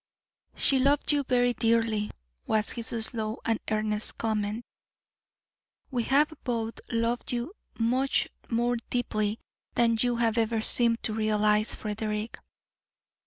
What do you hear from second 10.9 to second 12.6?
to realise, Frederick."